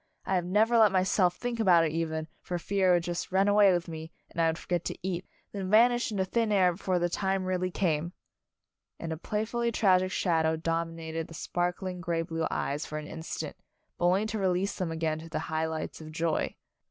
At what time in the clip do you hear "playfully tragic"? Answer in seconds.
9.17-10.11